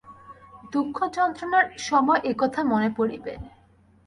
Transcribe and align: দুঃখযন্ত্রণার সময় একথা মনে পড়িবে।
দুঃখযন্ত্রণার 0.71 1.65
সময় 1.87 2.21
একথা 2.31 2.61
মনে 2.63 2.89
পড়িবে। 2.97 3.33